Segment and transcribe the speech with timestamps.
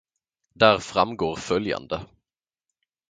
[0.53, 2.05] Där framgår följande.